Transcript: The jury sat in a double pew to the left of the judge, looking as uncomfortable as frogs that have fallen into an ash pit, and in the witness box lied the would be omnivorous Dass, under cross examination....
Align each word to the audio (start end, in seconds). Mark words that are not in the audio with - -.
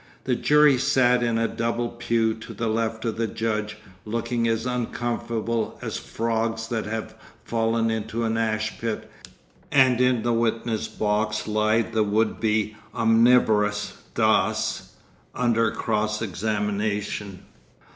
The 0.23 0.33
jury 0.33 0.79
sat 0.79 1.21
in 1.21 1.37
a 1.37 1.47
double 1.47 1.89
pew 1.89 2.33
to 2.33 2.55
the 2.55 2.65
left 2.69 3.05
of 3.05 3.17
the 3.17 3.27
judge, 3.27 3.77
looking 4.03 4.47
as 4.47 4.65
uncomfortable 4.65 5.77
as 5.79 5.97
frogs 5.97 6.67
that 6.69 6.87
have 6.87 7.13
fallen 7.45 7.91
into 7.91 8.23
an 8.23 8.35
ash 8.35 8.79
pit, 8.79 9.11
and 9.71 10.01
in 10.01 10.23
the 10.23 10.33
witness 10.33 10.87
box 10.87 11.47
lied 11.47 11.93
the 11.93 12.01
would 12.01 12.39
be 12.39 12.75
omnivorous 12.95 13.93
Dass, 14.15 14.93
under 15.35 15.69
cross 15.69 16.19
examination.... 16.19 17.43